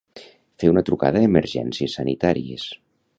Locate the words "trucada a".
0.87-1.27